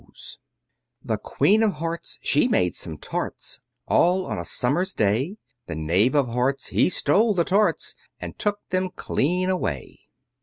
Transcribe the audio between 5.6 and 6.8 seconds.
The Knave of Hearts,